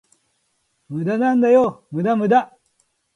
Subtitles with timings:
[0.89, 2.57] 無駄なんだよ、無駄無駄